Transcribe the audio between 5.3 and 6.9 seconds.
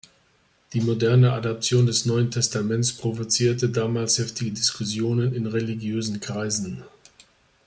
in religiösen Kreisen.